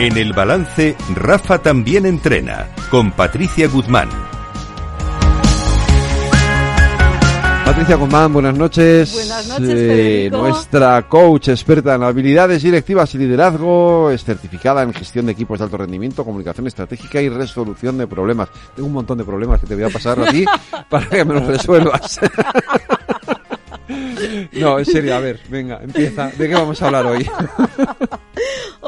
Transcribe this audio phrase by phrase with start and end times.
[0.00, 4.08] En el balance, Rafa también entrena, con Patricia Guzmán.
[7.66, 9.12] Patricia Guzmán, buenas noches.
[9.12, 10.38] Buenas noches, Federico.
[10.38, 15.66] nuestra coach experta en habilidades directivas y liderazgo, es certificada en gestión de equipos de
[15.66, 18.48] alto rendimiento, comunicación estratégica y resolución de problemas.
[18.74, 20.46] Tengo un montón de problemas que te voy a pasar a ti
[20.88, 22.20] para que me los resuelvas.
[24.52, 26.30] No, en serio, a ver, venga, empieza.
[26.30, 27.28] ¿De qué vamos a hablar hoy?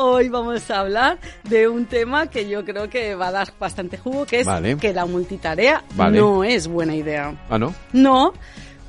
[0.04, 3.96] Hoy vamos a hablar de un tema que yo creo que va a dar bastante
[3.98, 4.76] jugo, que es Vale.
[4.76, 6.18] que la multitarea Vale.
[6.18, 7.32] no es buena idea.
[7.48, 7.72] Ah, ¿no?
[7.92, 8.32] No.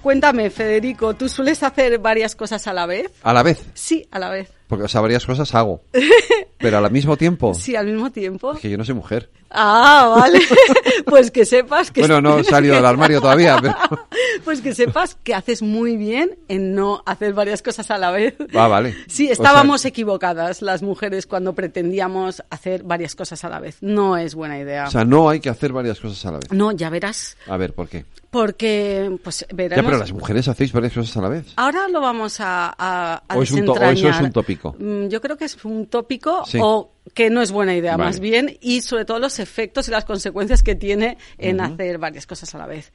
[0.02, 3.12] Cuéntame, Federico, ¿tú sueles hacer varias cosas a la vez?
[3.22, 4.52] A la vez, Sí, a la vez.
[4.68, 5.82] porque o sea, varias cosas hago.
[6.58, 8.54] Pero al mismo tiempo, Sí, al mismo tiempo.
[8.54, 9.30] es que yo no soy mujer.
[9.54, 10.40] Ah, vale.
[11.06, 12.02] pues que sepas que...
[12.02, 13.76] Bueno, no he salido del armario todavía, pero...
[14.44, 18.36] Pues que sepas que haces muy bien en no hacer varias cosas a la vez.
[18.54, 18.96] Ah, vale.
[19.08, 23.78] Sí, O estábamos sea- equivocadas las mujeres cuando pretendíamos hacer varias cosas a la vez.
[23.82, 24.88] No es buena idea.
[24.88, 26.52] O sea, no hay que hacer varias cosas a la vez.
[26.52, 27.38] no, ya verás.
[27.48, 28.06] A ver, ¿por qué?
[28.32, 29.84] Porque, pues, veremos.
[29.84, 31.46] Ya, pero las mujeres hacéis varias cosas a la vez.
[31.56, 34.76] Ahora lo vamos a, a, a O es un to- o eso es un tópico.
[34.80, 36.58] Mm, Yo creo que es un tópico Sí.
[36.62, 38.10] o que no es buena idea, Vale.
[38.10, 42.26] más bien, y sobre todo los efectos y las consecuencias que tiene en hacer varias
[42.26, 42.92] cosas a la vez.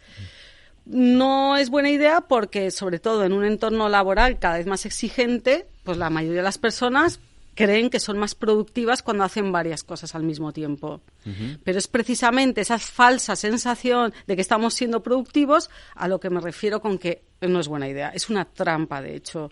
[0.87, 5.67] No es buena idea porque, sobre todo en un entorno laboral cada vez más exigente,
[5.85, 7.21] pues la mayoría de las personas
[7.55, 11.01] creen que son más productivas cuando hacen varias cosas al mismo tiempo.
[11.65, 16.41] Pero es precisamente esa falsa sensación de que estamos siendo productivos a lo que me
[16.41, 18.11] refiero con que no es buena idea.
[18.11, 19.51] Es una trampa, de hecho.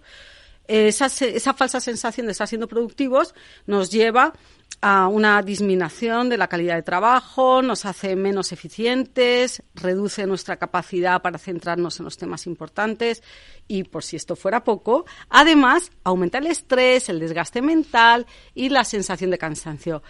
[0.69, 3.34] Esa, esa falsa sensación de estar siendo productivos
[3.67, 4.33] nos lleva
[4.81, 11.22] a una disminución de la calidad de trabajo, nos hace menos eficientes, reduce nuestra capacidad
[11.22, 13.22] para centrarnos en los temas importantes
[13.67, 18.84] y, por si esto fuera poco, además aumenta el estrés, el desgaste mental y la
[18.84, 20.03] sensación de cansancio.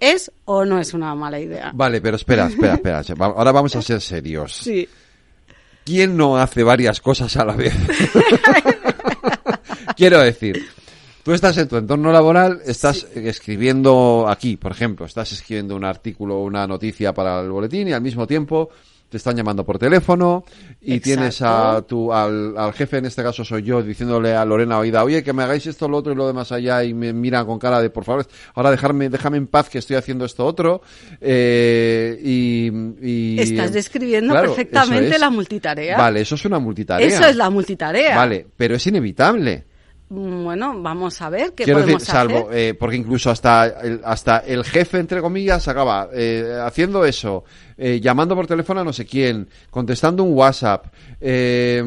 [0.00, 1.72] ¿Es o no es una mala idea?
[1.74, 3.02] Vale, pero espera, espera, espera.
[3.18, 4.54] Ahora vamos a ser serios.
[4.54, 4.88] Sí.
[5.84, 7.74] ¿Quién no hace varias cosas a la vez?
[9.98, 10.64] Quiero decir,
[11.24, 16.36] tú estás en tu entorno laboral, estás escribiendo aquí, por ejemplo, estás escribiendo un artículo
[16.38, 18.70] o una noticia para el boletín y al mismo tiempo
[19.08, 20.44] te están llamando por teléfono
[20.82, 21.02] y Exacto.
[21.04, 25.02] tienes a tu, al, al jefe, en este caso soy yo, diciéndole a Lorena Oida,
[25.02, 27.58] oye, que me hagáis esto, lo otro y lo demás allá y me miran con
[27.58, 30.82] cara de, por favor, ahora dejarme, déjame en paz que estoy haciendo esto otro.
[31.22, 32.70] Eh, y,
[33.00, 35.20] y- Estás describiendo Claro, perfectamente es.
[35.20, 35.96] la multitarea.
[35.96, 37.06] Vale, eso es una multitarea.
[37.06, 38.14] Eso es la multitarea.
[38.14, 39.64] Vale, pero es inevitable.
[40.10, 42.58] Mm, Bueno, vamos a ver qué Quiero decir, podemos salvo, hacer.
[42.70, 47.44] eh, porque incluso hasta el, hasta el jefe, entre comillas, acaba eh, haciendo eso,
[47.76, 50.86] eh, llamando por teléfono a no sé quién, contestando un WhatsApp,
[51.20, 51.84] eh,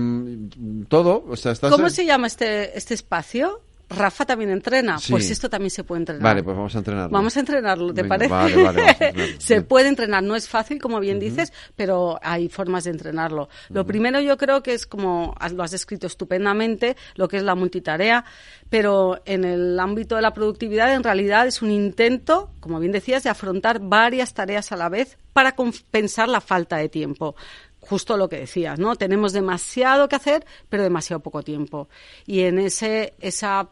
[0.88, 1.26] todo.
[1.28, 3.62] O sea, estás ¿Cómo se llama este, este espacio?
[3.92, 4.98] Rafa también entrena.
[4.98, 5.12] Sí.
[5.12, 6.24] Pues esto también se puede entrenar.
[6.24, 7.12] Vale, pues vamos a entrenarlo.
[7.12, 8.30] Vamos a entrenarlo, ¿te Venga, parece?
[8.32, 9.36] vale, vale, vamos a entrenarlo.
[9.40, 9.66] Se Bien.
[9.66, 13.50] puede entrenar, no es fácil, como bien dices, pero hay formas de entrenarlo.
[13.70, 17.56] Lo primero yo creo que es como lo has descrito estupendamente, lo que es la
[17.56, 18.24] multitarea,
[18.70, 23.24] pero en el ámbito de la productividad en realidad es un intento, como bien decías,
[23.24, 27.36] de afrontar varias tareas a la vez para compensar la falta de tiempo
[27.82, 28.96] justo lo que decías, ¿no?
[28.96, 31.90] Tenemos demasiado que hacer, pero demasiado poco tiempo.
[32.28, 33.70] Y en ese esa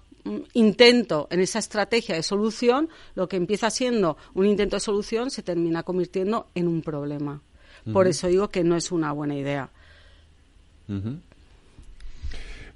[0.53, 5.43] intento, en esa estrategia de solución, lo que empieza siendo un intento de solución se
[5.43, 7.41] termina convirtiendo en un problema.
[7.91, 9.69] Por eso digo que no es una buena idea.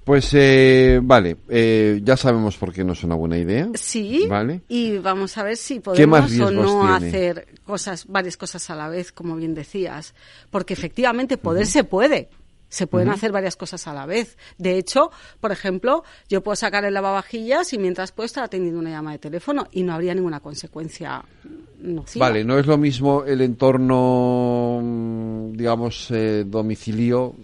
[0.04, 3.70] Pues eh, vale, eh, ya sabemos por qué no es una buena idea.
[3.74, 4.60] Sí, Vale.
[4.68, 7.08] y vamos a ver si ¿Qué más podemos o no tiene?
[7.08, 10.14] hacer cosas, varias cosas a la vez, como bien decías.
[10.50, 12.28] Porque efectivamente poder se puede.
[12.74, 14.36] Se pueden hacer varias cosas a la vez.
[14.58, 18.90] De hecho, por ejemplo, yo puedo sacar el lavavajillas y mientras puedo estar atendiendo una
[18.90, 21.24] llamada de teléfono y no habría ninguna consecuencia
[21.78, 22.26] nociva.
[22.26, 27.36] Vale, no es lo mismo el entorno, mm, digamos, eh, domicilio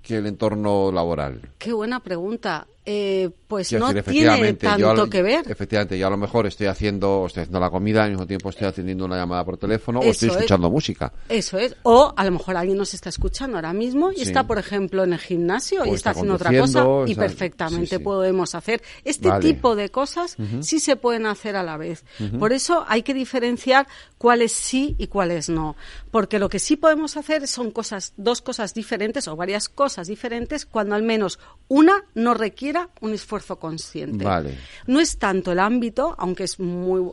[0.00, 1.38] que el entorno laboral.
[1.58, 2.66] Qué buena pregunta.
[2.88, 5.44] Eh, pues Quiero no decir, tiene yo tanto que ver.
[5.50, 8.68] Efectivamente, yo a lo mejor estoy haciendo, estoy haciendo la comida, al mismo tiempo estoy
[8.68, 10.34] atendiendo una llamada por teléfono o estoy es.
[10.36, 11.12] escuchando música.
[11.28, 11.74] Eso es.
[11.82, 14.22] O a lo mejor alguien nos está escuchando ahora mismo y Sí.
[14.22, 17.86] está, por ejemplo, en el gimnasio O y está está haciendo otra cosa y perfectamente
[17.88, 18.02] sí, sí.
[18.02, 18.80] podemos hacer.
[19.04, 19.42] Este Vale.
[19.54, 22.04] tipo de cosas sí se pueden hacer a la vez.
[22.38, 23.88] Por eso hay que diferenciar
[24.18, 25.74] cuáles sí y cuáles no.
[26.12, 30.66] Porque lo que sí podemos hacer son cosas, dos cosas diferentes o varias cosas diferentes
[30.66, 31.38] cuando al menos
[31.68, 32.32] una no
[32.76, 34.24] requiera un esfuerzo consciente.
[34.24, 34.56] Vale.
[34.86, 37.10] No es tanto el ámbito, aunque es muy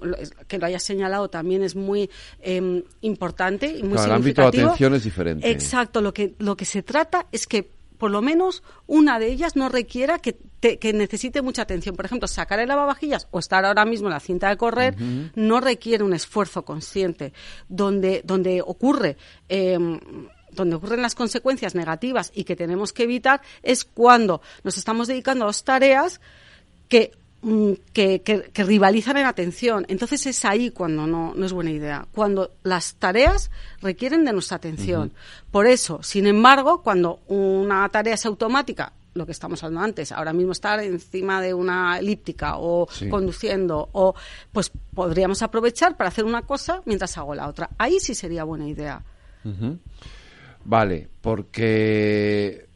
[0.48, 2.10] que lo hayas señalado también es muy
[2.42, 4.68] em, importante y muy Claro, el ámbito de significativo.
[4.68, 5.52] atención es diferente.
[5.52, 9.56] Exacto, lo que lo que se trata es que por lo menos una de ellas
[9.56, 10.38] no requiera que
[10.78, 11.96] que necesite mucha atención.
[11.96, 14.96] Por ejemplo, sacar el lavavajillas o estar ahora mismo en la cinta de correr
[15.36, 17.34] no requiere un esfuerzo consciente.
[17.68, 19.18] Donde, donde ocurre.
[19.50, 20.00] Em,
[20.56, 25.46] donde ocurren las consecuencias negativas y que tenemos que evitar es cuando nos estamos dedicando
[25.46, 26.22] a dos tareas
[26.88, 27.12] que
[27.46, 29.86] Mm, que, que, rivalizan en atención.
[29.90, 33.52] Entonces es ahí cuando no, no, es buena idea, cuando las tareas
[33.82, 35.12] requieren de nuestra atención.
[35.52, 40.32] Por eso, sin embargo, cuando una tarea es automática, lo que estamos hablando antes, ahora
[40.32, 44.16] mismo estar encima de una elíptica o conduciendo, o
[44.54, 47.72] pues podríamos aprovechar para hacer una cosa mientras hago la otra.
[47.78, 49.04] Ahí sí sería buena idea.
[50.64, 52.70] Vale, porque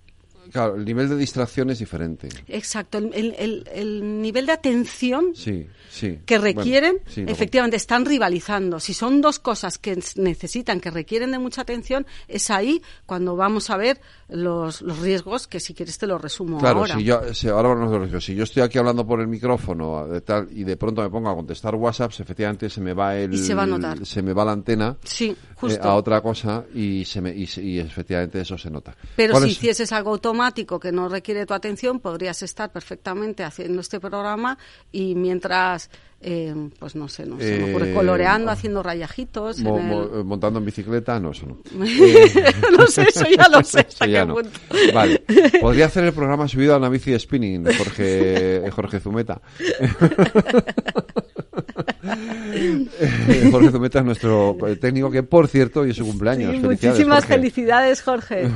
[0.51, 2.29] Claro, el nivel de distracción es diferente.
[2.47, 6.19] Exacto, el, nivel de atención sí, sí.
[6.25, 8.79] que requieren, efectivamente, están rivalizando.
[8.79, 13.69] Si son dos cosas que necesitan, que requieren de mucha atención, es ahí cuando vamos
[13.69, 13.99] a ver
[14.29, 16.95] los, los riesgos, que si quieres te lo resumo claro, ahora.
[16.95, 17.21] si yo,
[17.55, 21.09] ahora Si yo estoy aquí hablando por el micrófono de tal, y de pronto me
[21.09, 23.37] pongo a contestar WhatsApps, efectivamente se me va el...
[23.37, 24.05] se va a notar.
[24.05, 28.41] Se me va la antena sí, eh, a otra cosa y, se me, y, efectivamente
[28.41, 28.95] eso se nota.
[29.15, 30.36] Pero si hicieses algo automático,
[30.79, 34.57] que no requiere tu atención, podrías estar perfectamente haciendo este programa
[34.91, 35.89] y mientras,
[36.21, 39.59] eh, pues no sé, no sé, eh, coloreando, haciendo rayajitos.
[39.59, 41.57] montando en bicicleta, no, eso no.
[42.77, 43.87] no sé, eso ya lo sé.
[44.93, 45.23] Vale.
[45.59, 49.41] Podría hacer el programa subido a una bici de spinning de Jorge, Jorge Zumeta.
[53.51, 56.55] Jorge Zumeta es nuestro técnico que, por cierto, hoy es su cumpleaños.
[56.61, 58.49] muchísimas felicidades, Jorge.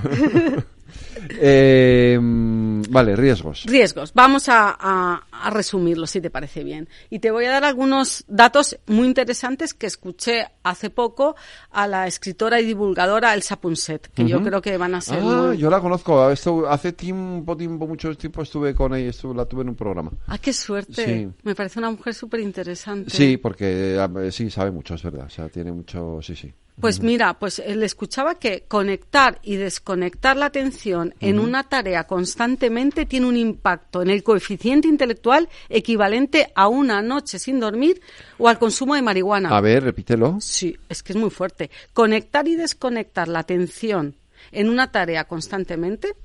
[1.30, 3.64] Eh, vale, riesgos.
[3.66, 4.14] Riesgos.
[4.14, 5.22] Vamos a,
[5.52, 6.88] resumirlo, si te parece bien.
[7.10, 11.36] Y te voy a dar algunos datos muy interesantes que escuché hace poco
[11.72, 15.20] a la escritora y divulgadora Elsa Punset, que yo creo que van a ser.
[15.24, 16.22] Ah, yo la conozco.
[16.24, 20.12] hace tiempo, tiempo, mucho tiempo estuve con ella, estuve, la tuve en un programa.
[20.28, 21.30] Ah, qué suerte.
[21.44, 23.10] Me parece una mujer súper interesante.
[23.10, 25.26] Sí, porque eh, sí, sabe mucho, es verdad.
[25.26, 26.20] O sea, tiene mucho.
[26.22, 26.54] Sí, sí.
[26.80, 33.06] Pues mira, pues él escuchaba que conectar y desconectar la atención en una tarea constantemente
[33.06, 38.02] tiene un impacto en el coeficiente intelectual equivalente a una noche sin dormir
[38.40, 39.56] o al consumo de marihuana.
[39.56, 40.38] A ver, repítelo.
[40.40, 41.70] Sí, es que es muy fuerte.
[41.94, 44.16] Conectar y desconectar la atención
[44.52, 46.16] en una tarea constantemente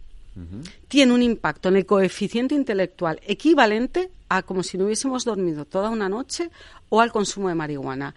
[0.89, 5.89] tiene un impacto en el coeficiente intelectual equivalente a como si no hubiésemos dormido toda
[5.89, 6.51] una noche
[6.91, 8.15] o al consumo de marihuana.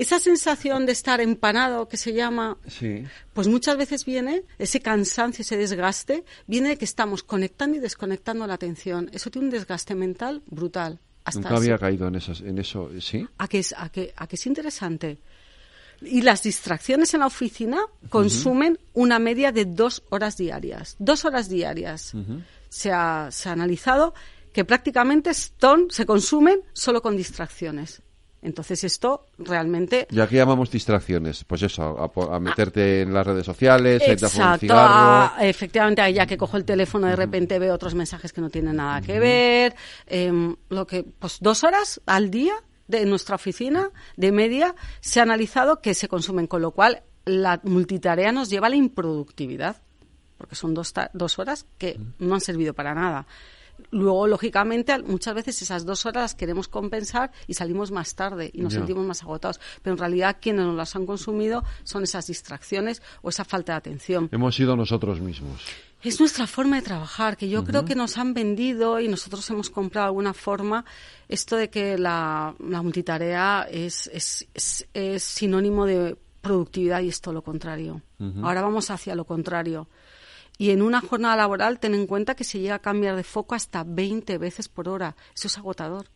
[0.00, 2.56] Esa sensación de estar empanado, que se llama,
[3.34, 8.46] pues muchas veces viene, ese cansancio, ese desgaste, viene de que estamos conectando y desconectando
[8.46, 9.10] la atención.
[9.12, 11.00] Eso tiene un desgaste mental brutal.
[11.24, 13.28] Hasta Nunca había caído en, en eso, ¿sí?
[13.36, 15.18] A que, es, a, que, a que es interesante.
[16.00, 20.96] Y las distracciones en la oficina consumen una media de dos horas diarias.
[20.98, 22.14] Dos horas diarias.
[22.70, 24.14] se, ha, se ha analizado
[24.54, 28.00] que prácticamente son, se consumen solo con distracciones.
[28.42, 30.06] Entonces esto realmente...
[30.10, 31.44] ¿Y aquí llamamos distracciones?
[31.44, 36.56] Pues eso, a, meterte en las redes sociales, Exacto, a un efectivamente, ya que cojo
[36.56, 39.74] el teléfono de repente veo otros mensajes que no tienen nada que ver.
[40.06, 42.54] Em, lo que, pues dos horas al día
[42.88, 47.60] de nuestra oficina de media se ha analizado que se consumen, con lo cual la
[47.62, 49.76] multitarea nos lleva a la improductividad,
[50.38, 53.26] porque son dos, dos horas que no han servido para nada.
[53.90, 58.60] Luego, lógicamente, muchas veces esas dos horas las queremos compensar y salimos más tarde y
[58.60, 59.60] nos sentimos más agotados.
[59.82, 63.78] Pero en realidad quienes nos las han consumido son esas distracciones o esa falta de
[63.78, 64.28] atención.
[64.32, 65.62] Hemos sido nosotros mismos.
[66.02, 69.68] Es nuestra forma de trabajar, que yo creo que nos han vendido y nosotros hemos
[69.68, 70.86] comprado de alguna forma
[71.28, 74.48] esto de que la, multitarea es, es,
[74.94, 78.00] es, sinónimo de productividad y es todo lo contrario.
[78.42, 79.88] Ahora vamos hacia lo contrario.
[80.60, 83.54] Y en una jornada laboral, ten en cuenta que se llega a cambiar de foco
[83.54, 85.16] hasta 20 veces por hora.
[85.34, 86.10] Eso es agotador.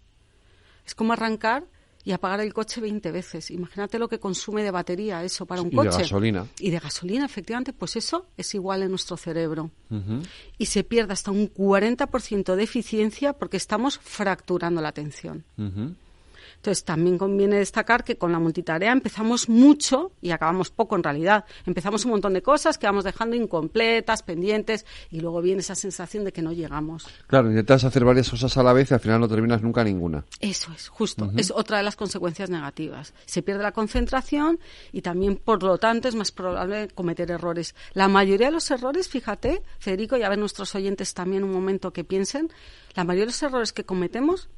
[0.85, 1.65] Es como arrancar
[2.05, 3.51] y apagar el coche 20 veces.
[3.51, 5.89] Imagínate lo que consume de batería eso para un coche.
[5.89, 6.47] Y de gasolina.
[6.59, 9.71] Y de gasolina, efectivamente, pues eso es igual en nuestro cerebro.
[10.59, 15.47] Y se pierde hasta un 40% de eficiencia porque estamos fracturando la atención.
[16.65, 21.45] Entonces, también conviene destacar que con la multitarea empezamos mucho y acabamos poco en realidad.
[21.67, 26.25] Empezamos un montón de cosas que vamos dejando incompletas, pendientes, y luego viene esa sensación
[26.25, 27.07] de que no llegamos.
[27.27, 30.25] Claro, intentas hacer varias cosas a la vez y al final no terminas nunca ninguna.
[30.41, 31.31] Eso es, justo.
[31.37, 33.13] Es otra de las consecuencias negativas.
[33.27, 34.59] Se pierde la concentración
[34.91, 37.75] y también, por lo tanto, es más probable cometer errores.
[37.93, 42.05] La mayoría de los errores, fíjate, Federico, ya ven nuestros oyentes también un momento que
[42.05, 42.51] piensen,
[42.95, 44.49] la mayoría de los errores que cometemos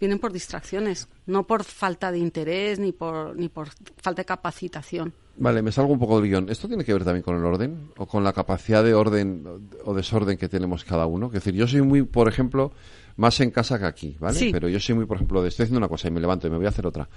[0.00, 5.12] vienen por distracciones, no por falta de interés ni por, ni por falta de capacitación.
[5.38, 6.48] Vale, me salgo un poco del guion.
[6.48, 7.90] ¿Esto tiene que ver también con el orden?
[7.98, 9.44] ¿O con la capacidad de orden
[9.84, 11.26] o desorden que tenemos cada uno?
[11.26, 12.72] Es decir, yo soy muy, por ejemplo,
[13.16, 14.38] más en casa que aquí, ¿vale?
[14.38, 14.50] Sí.
[14.52, 16.50] Pero yo soy muy, por ejemplo, de estoy haciendo una cosa y me levanto y
[16.50, 17.08] me voy a hacer otra.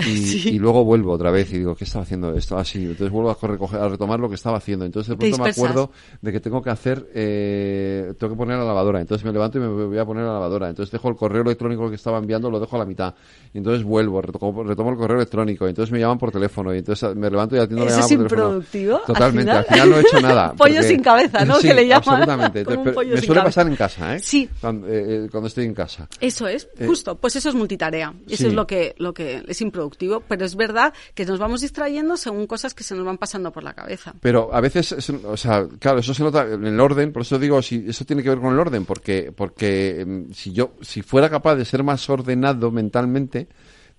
[0.00, 0.48] Y, Sí.
[0.50, 2.56] y luego vuelvo otra vez y digo, ¿qué estaba haciendo esto?
[2.56, 4.84] Así, entonces vuelvo a, recoger- a retomar lo que estaba haciendo.
[4.84, 5.90] Entonces de pronto me acuerdo
[6.22, 9.00] de que tengo que hacer, eh, tengo que poner la lavadora.
[9.00, 10.68] Entonces me levanto y me voy a poner la lavadora.
[10.68, 13.14] Entonces dejo el correo electrónico que estaba enviando, lo dejo a la mitad.
[13.52, 15.66] Y entonces vuelvo, retomo, retomo el correo electrónico.
[15.66, 16.72] Y entonces me llaman por teléfono.
[16.74, 18.42] Y entonces me levanto y atiendo la llamada es por teléfono.
[18.50, 19.50] improductivo, al Totalmente.
[19.50, 19.74] Al final.
[19.74, 20.52] final, no he hecho nada.
[20.56, 21.56] Pollo porque- sin cabeza, ¿no?
[21.60, 21.96] Sí, Que le llaman.
[22.08, 22.64] absolutamente.
[22.64, 23.42] Pero me suele cabeza.
[23.44, 24.20] pasar en casa, ¿eh?
[24.20, 24.48] Sí.
[24.60, 26.08] Cuando, eh, eh, cuando estoy en casa.
[26.20, 28.14] Eso es, Eh, justo, pues eso es multitarea.
[28.26, 28.46] Eso sí.
[28.46, 32.46] es lo que, lo que es improductivo, pero es verdad que nos vamos distrayendo según
[32.46, 34.14] cosas que se nos van pasando por la cabeza.
[34.20, 37.38] Pero a veces, es- o sea, claro, eso se nota en el orden, por eso
[37.38, 41.02] digo, si eso tiene que ver con el orden, porque, porque em, si yo, si
[41.02, 43.48] fuera capaz de ser más ordenado mentalmente,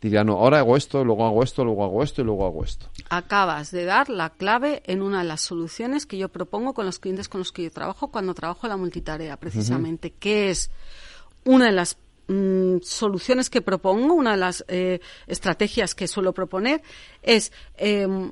[0.01, 2.87] diría, no, ahora hago esto, luego hago esto, luego hago esto y luego hago esto.
[3.09, 6.99] Acabas de dar la clave en una de las soluciones que yo propongo con los
[6.99, 10.71] clientes con los que yo trabajo cuando trabajo la multitarea, precisamente, que es
[11.45, 16.81] una de las mm, soluciones que propongo, una de las eh, estrategias que suelo proponer,
[17.21, 18.31] es em,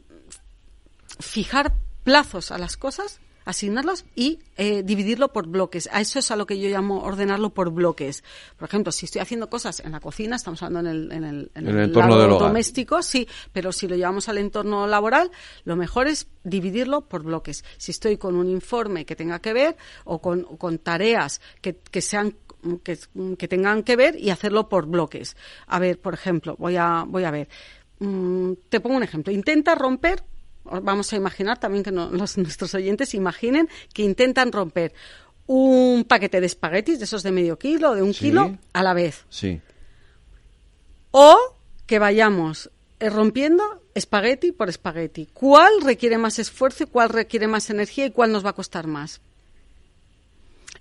[1.19, 1.73] fijar
[2.03, 5.87] plazos a las cosas, asignarlos y eh, dividirlo por bloques.
[5.93, 8.23] A eso es a lo que yo llamo ordenarlo por bloques.
[8.57, 11.51] Por ejemplo, si estoy haciendo cosas en la cocina, estamos hablando en el, en el,
[11.55, 12.29] En el entorno hogar.
[12.29, 15.31] doméstico, sí, pero si lo llevamos al entorno laboral,
[15.63, 17.63] lo mejor es dividirlo por bloques.
[17.77, 21.77] Si estoy con un informe que tenga que ver o con, o con tareas que,
[21.77, 22.35] que sean
[22.83, 22.97] que,
[23.37, 25.35] que tengan que ver y hacerlo por bloques.
[25.67, 27.47] A ver, por ejemplo, voy a voy a ver.
[27.99, 29.31] Mm, te pongo un ejemplo.
[29.33, 30.23] Intenta romper
[30.81, 34.93] vamos a imaginar también que no- los, nuestros oyentes imaginen que intentan romper
[35.45, 38.25] un paquete de espaguetis, de esos de medio kilo o de un Sí.
[38.25, 39.25] kilo, a la vez.
[39.29, 39.61] Sí.
[41.11, 41.37] O
[41.85, 45.27] que vayamos eh, rompiendo espagueti por espagueti.
[45.33, 48.87] ¿Cuál requiere más esfuerzo y cuál requiere más energía y cuál nos va a costar
[48.87, 49.21] más?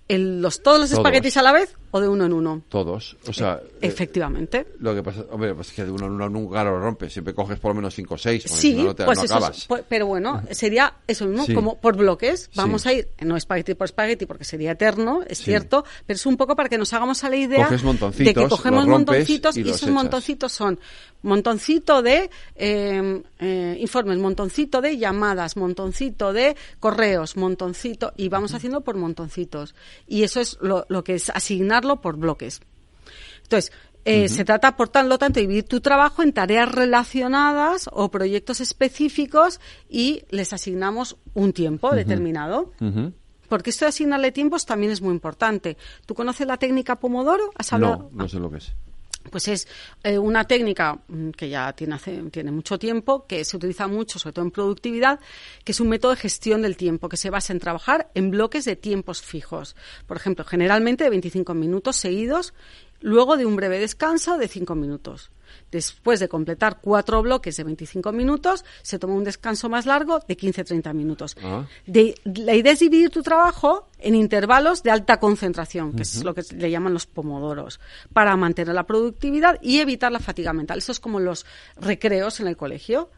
[0.07, 0.99] El- los, ¿Todos los Todos.
[0.99, 2.61] espaguetis a la vez o de uno en uno?
[2.69, 3.17] Todos.
[3.27, 4.67] O sea, eh, Efectivamente.
[4.79, 7.33] lo que pasa, hombre, pues es que de uno en uno nunca lo rompes, siempre
[7.33, 9.33] coges por lo menos cinco o seis, Sí, si no, no te, pues no eso
[9.33, 9.65] es- acabas.
[9.67, 11.53] pues- pero bueno, sería eso mismo, Sí.
[11.53, 12.49] como por bloques.
[12.55, 12.89] Vamos Sí.
[12.89, 16.55] a ir, no espagueti por espagueti porque sería eterno, es cierto, pero es un poco
[16.55, 19.89] para que nos hagamos a la idea de que cogemos montoncitos y esos echas.
[19.89, 20.79] montoncitos son
[21.23, 28.81] montoncito de eh, eh, informes, montoncito de llamadas, montoncito de correos, montoncito, y vamos haciendo
[28.81, 29.75] por montoncitos.
[30.07, 32.61] Y eso es lo, lo que es asignarlo por bloques.
[33.43, 33.71] Entonces,
[34.05, 38.09] eh, se trata, por tan- lo tanto, de dividir tu trabajo en tareas relacionadas o
[38.09, 42.71] proyectos específicos y les asignamos un tiempo determinado.
[43.49, 45.77] Porque esto de asignarle tiempos también es muy importante.
[46.05, 47.49] ¿Tú conoces la técnica Pomodoro?
[47.55, 48.09] ¿Has hablado?
[48.11, 48.73] No, no sé lo que es.
[49.31, 49.67] Pues es
[50.03, 54.19] eh, una técnica mm, que ya tiene, hace- tiene mucho tiempo, que se utiliza mucho,
[54.19, 55.19] sobre todo en productividad,
[55.63, 58.65] que es un método de gestión del tiempo, que se basa en trabajar en bloques
[58.65, 59.75] de tiempos fijos.
[60.05, 62.53] Por ejemplo, generalmente de 25 minutos seguidos,
[63.01, 65.31] luego de un breve descanso de 5 minutos.
[65.71, 70.37] Después de completar cuatro bloques de 25 minutos, se toma un descanso más largo de
[70.37, 71.35] 15-30 minutos.
[71.43, 71.65] Ah.
[71.85, 76.33] De- la idea es dividir tu trabajo en intervalos de alta concentración, que es lo
[76.33, 77.79] que le llaman los pomodoros,
[78.13, 80.77] para mantener la productividad y evitar la fatiga mental.
[80.77, 81.45] Eso es como los
[81.75, 83.09] recreos en el colegio,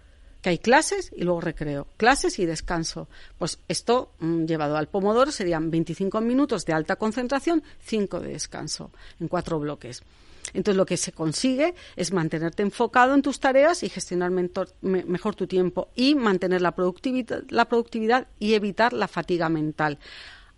[0.42, 3.10] que hay clases y luego recreo, clases y descanso.
[3.38, 8.90] Pues esto mm, llevado al pomodoro serían 25 minutos de alta concentración, 5 de descanso,
[9.20, 10.02] en cuatro bloques.
[10.54, 15.04] Entonces lo que se consigue es mantenerte enfocado en tus tareas y gestionar mentor- me-
[15.06, 20.00] mejor tu tiempo y mantener la productividad, la productividad y evitar la fatiga mental.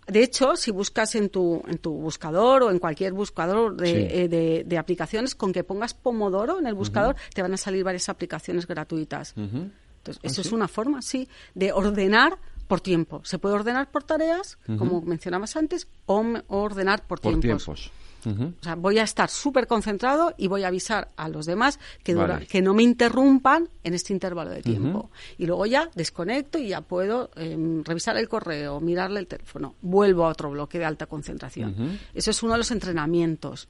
[0.06, 3.94] De hecho, si buscas en tu, en tu buscador o en cualquier buscador de, Sí.
[4.10, 7.84] eh, de- de aplicaciones, con que pongas Pomodoro en el buscador, te van a salir
[7.84, 9.34] varias aplicaciones gratuitas.
[9.36, 12.36] Entonces, Ah, eso es una forma, sí, de ordenar
[12.66, 13.20] por tiempo.
[13.24, 17.64] Se puede ordenar por tareas, como mencionabas antes, o ordenar por, Por tiempos.
[17.64, 17.92] tiempos.
[18.24, 22.14] O sea, voy a estar súper concentrado y voy a avisar a los demás que,
[22.14, 22.46] dura- Vale.
[22.46, 25.10] que no me interrumpan en este intervalo de tiempo.
[25.38, 29.74] Y luego ya desconecto y ya puedo em, revisar el correo, mirarle el teléfono.
[29.82, 31.98] Vuelvo a otro bloque de alta concentración.
[32.14, 33.68] Eso es uno de los entrenamientos.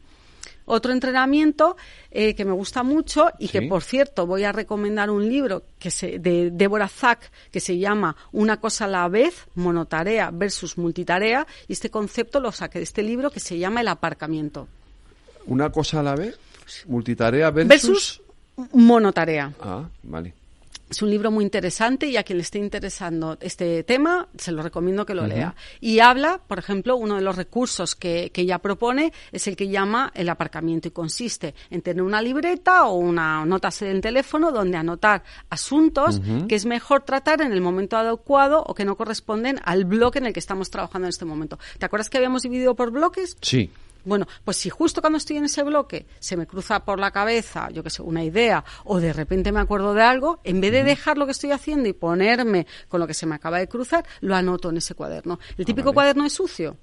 [0.64, 1.76] Otro entrenamiento
[2.10, 5.90] eh, que me gusta mucho y que, por cierto, voy a recomendar un libro que
[5.90, 11.46] se, de Deborah Zack que se llama Una cosa a la vez, monotarea versus multitarea.
[11.68, 14.68] Y este concepto lo saqué de este libro que se llama El aparcamiento.
[15.46, 16.38] Una cosa a la vez,
[16.86, 17.68] multitarea versus...
[17.68, 18.22] Versus
[18.72, 19.52] monotarea.
[19.60, 20.34] Ah, vale.
[20.92, 24.62] Es un libro muy interesante y a quien le esté interesando este tema, se lo
[24.62, 25.54] recomiendo que lo lea.
[25.80, 29.68] Y habla, por ejemplo, uno de los recursos que, que ella propone es el que
[29.68, 34.76] llama el aparcamiento y consiste en tener una libreta o una nota en teléfono donde
[34.76, 39.86] anotar asuntos que es mejor tratar en el momento adecuado o que no corresponden al
[39.86, 41.58] bloque en el que estamos trabajando en este momento.
[41.78, 43.36] ¿Te acuerdas que habíamos dividido por bloques?
[43.40, 43.70] Sí.
[44.04, 47.70] Bueno, pues si justo cuando estoy en ese bloque se me cruza por la cabeza,
[47.70, 50.82] yo que sé, una idea, o de repente me acuerdo de algo, en vez de
[50.82, 54.04] dejar lo que estoy haciendo y ponerme con lo que se me acaba de cruzar,
[54.20, 55.38] lo anoto en ese cuaderno.
[55.56, 56.76] El típico cuaderno es sucio,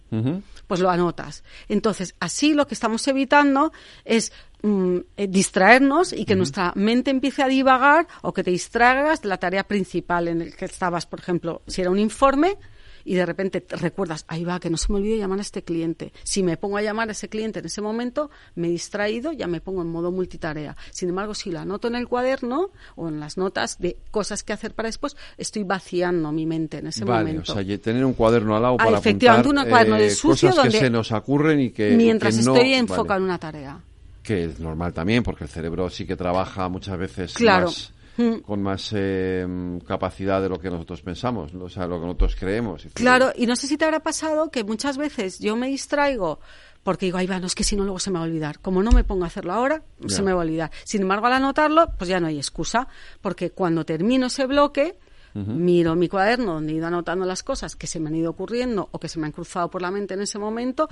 [0.67, 1.43] pues lo anotas.
[1.67, 3.71] Entonces, así lo que estamos evitando
[4.05, 9.21] es mm, eh, distraernos y que nuestra mente empiece a divagar o que te distraigas
[9.21, 12.57] de la tarea principal en el que estabas, por ejemplo, si era un informe,
[13.05, 15.63] y de repente te recuerdas, ahí va, que no se me olvide llamar a este
[15.63, 16.11] cliente.
[16.23, 19.47] Si me pongo a llamar a ese cliente en ese momento, me he distraído, ya
[19.47, 20.75] me pongo en modo multitarea.
[20.91, 24.53] Sin embargo, si lo anoto en el cuaderno o en las notas de cosas que
[24.53, 27.53] hacer para después, estoy vaciando mi mente en ese momento.
[27.53, 30.11] O sea, tener un cuaderno al lado ah, para efectivamente, apuntar, un cuaderno de eh,
[30.11, 33.17] sucio cosas donde que se nos ocurren y que mientras que no- estoy enfocado vale.
[33.19, 33.79] en una tarea.
[34.23, 37.67] que es normal también porque el cerebro sí que trabaja muchas veces Claro.
[37.67, 38.41] más- Mm.
[38.41, 39.47] con más eh,
[39.87, 41.65] capacidad de lo que nosotros pensamos, ¿no?
[41.65, 42.85] o sea, lo que nosotros creemos.
[42.93, 46.41] Claro, y no sé si te habrá pasado que muchas veces yo me distraigo
[46.83, 48.59] porque digo, ahí va, no es que si no luego se me va a olvidar.
[48.59, 50.71] Como no me pongo a hacerlo ahora, se me va a olvidar.
[50.83, 52.87] Sin embargo, al anotarlo, pues ya no hay excusa,
[53.21, 54.97] porque cuando termino ese bloque,
[55.33, 58.89] miro mi cuaderno donde he ido anotando las cosas que se me han ido ocurriendo
[58.91, 60.87] o que se me han cruzado por la mente en ese momento,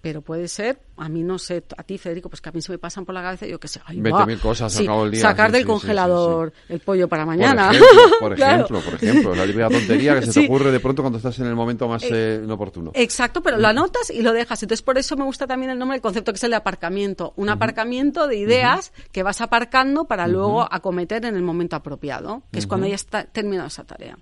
[0.00, 2.72] pero puede ser, a mí no sé, a ti Federico, pues que a mí se
[2.72, 4.26] me pasan por la cabeza y yo que sé, ahí va.
[4.26, 7.70] 20.000 cosas Sí, del día, Sacar sí, del sí, congelador el pollo para Por mañana.
[7.70, 11.16] ejemplo, por ejemplo, por ejemplo, la típica tontería que se te ocurre de pronto cuando
[11.18, 12.92] estás en el momento más eh, inoportuno.
[12.94, 14.62] Exacto, pero lo anotas y lo dejas.
[14.62, 17.32] Entonces, por eso me gusta también el nombre del concepto que es el de aparcamiento.
[17.36, 22.58] Un aparcamiento de ideas que vas aparcando para luego acometer en el momento apropiado, que
[22.58, 24.18] es cuando ya está terminada esa tarea.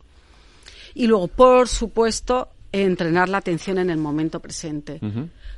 [0.95, 5.01] Y luego, por supuesto, entrenar la atención en el momento presente.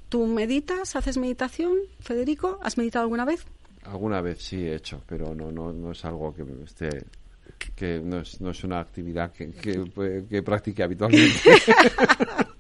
[0.09, 0.97] ¿Tú meditas?
[0.97, 2.59] ¿Haces meditación, Federico?
[2.62, 3.45] ¿Has meditado alguna vez?
[3.85, 6.88] Alguna vez sí he hecho, pero no, no, no es algo que me esté
[7.75, 11.40] que no es, no es una actividad que, que, que practique habitualmente.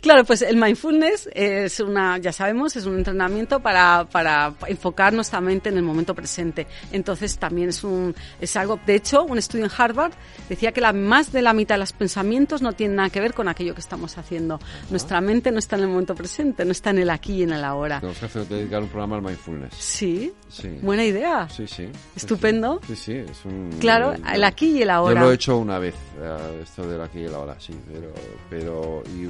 [0.00, 5.40] Claro, pues el mindfulness es una, ya sabemos, es un entrenamiento para, para enfocar nuestra
[5.40, 6.66] mente en el momento presente.
[6.92, 10.12] Entonces también es un, es algo, de hecho, un estudio en Harvard
[10.48, 13.34] decía que la, más de la mitad de los pensamientos no tienen nada que ver
[13.34, 14.60] con aquello que estamos haciendo.
[14.90, 17.52] Nuestra mente no está en el momento presente, no está en el aquí y en
[17.52, 18.00] el ahora.
[18.00, 19.74] Tenemos que hacer, dedicar un programa al mindfulness.
[19.74, 20.78] Sí, Sí.
[20.80, 21.48] buena idea.
[21.48, 21.88] Sí, sí.
[22.14, 22.80] Estupendo.
[22.86, 23.70] Sí, sí, es un...
[23.80, 25.20] Claro, el aquí y el ahora.
[25.20, 28.12] Yo lo he hecho una vez, eh, esto del aquí y el ahora, sí, pero...
[28.48, 29.28] pero y,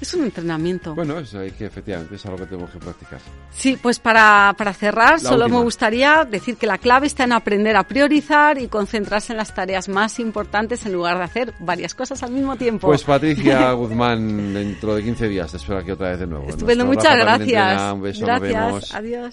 [0.00, 0.94] Es un entrenamiento.
[0.94, 3.18] bueno, es hay que efectivamente es algo que tenemos que practicar.
[3.50, 5.58] Sí, pues para, para cerrar, La solo última.
[5.58, 9.52] me gustaría decir que la clave está en aprender a priorizar y concentrarse en las
[9.52, 12.86] tareas más importantes en lugar de hacer varias cosas al mismo tiempo.
[12.86, 16.48] Pues Patricia Guzmán, dentro de 15 días te espero aquí otra vez de nuevo.
[16.48, 17.92] Estupendo, muchas gracias.
[17.92, 18.94] Un beso, nos gracias, vemos.
[18.94, 19.26] adiós.